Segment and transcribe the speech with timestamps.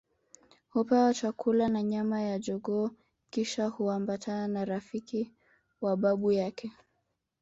[0.69, 2.89] Hupewa chakula na nyama ya jogoo
[3.29, 5.31] kisha huambatana na rafiki
[5.81, 6.71] wa babu yake